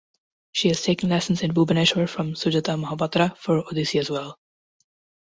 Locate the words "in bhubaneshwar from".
1.43-2.33